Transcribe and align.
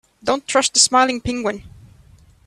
Don't 0.23 0.47
trust 0.47 0.73
the 0.73 0.79
smiling 0.79 1.21
penguin. 1.21 1.61